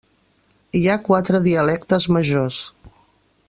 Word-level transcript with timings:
Hi 0.79 0.81
ha 0.93 1.03
quatre 1.09 1.41
dialectes 1.49 2.11
majors. 2.17 2.59